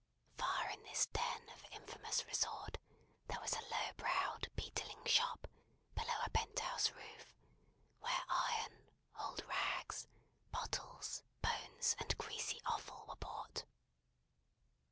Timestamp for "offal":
12.65-13.05